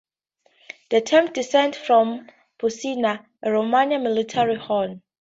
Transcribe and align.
The 0.89 0.99
term 1.01 1.31
descends 1.31 1.77
from 1.77 2.27
"Buccina", 2.57 3.23
a 3.43 3.51
Roman 3.51 3.89
military 4.01 4.55
horn. 4.55 5.03